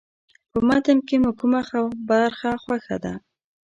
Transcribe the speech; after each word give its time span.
په 0.51 0.59
متن 0.67 0.97
کې 1.07 1.15
مو 1.23 1.31
کومه 1.39 1.61
برخه 2.09 2.49
خوښه 2.63 2.97
ده. 3.03 3.13